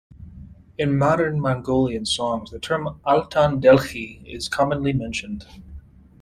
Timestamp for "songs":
2.07-2.49